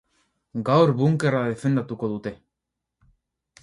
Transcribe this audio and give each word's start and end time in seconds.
Gaur 0.69 0.93
bunkerra 1.03 1.43
defendatuko 1.53 2.13
dute. 2.17 2.37